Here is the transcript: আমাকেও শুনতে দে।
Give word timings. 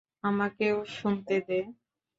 আমাকেও 0.23 0.77
শুনতে 0.95 1.35
দে। 1.47 1.59